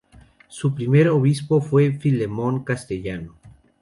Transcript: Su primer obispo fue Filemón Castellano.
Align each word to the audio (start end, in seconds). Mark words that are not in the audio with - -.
Su 0.47 0.73
primer 0.73 1.09
obispo 1.09 1.61
fue 1.61 1.91
Filemón 1.91 2.63
Castellano. 2.63 3.35